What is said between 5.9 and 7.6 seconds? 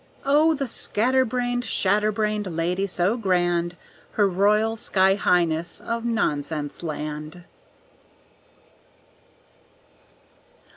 Nonsense Land!